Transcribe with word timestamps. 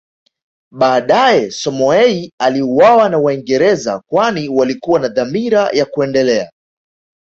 Baadae 0.71 1.51
Samoei 1.51 2.31
aliuawa 2.39 3.09
na 3.09 3.17
Waingereza 3.17 4.01
kwani 4.09 4.49
walikuwa 4.49 4.99
na 4.99 5.07
dhamira 5.07 5.69
ya 5.73 5.85
kuendelea 5.85 6.51